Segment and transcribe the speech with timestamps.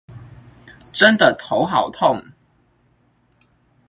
[0.91, 2.25] 真的頭好痛